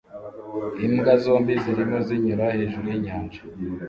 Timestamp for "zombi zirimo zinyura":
1.23-2.45